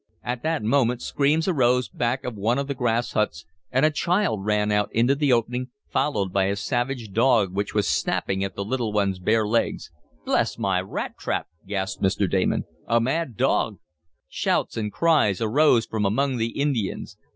[0.23, 4.71] At that moment screams arose back of one the grass huts, and a child ran
[4.71, 8.91] out into the open, followed by a savage dog which was snapping at the little
[8.91, 9.91] one's bare legs.
[10.25, 12.27] "Bless my rat trap!" gasped Mr.
[12.27, 12.63] Damon.
[12.87, 13.77] "A mad dog!"
[14.27, 17.15] Shouts and cries arose from among the Indians.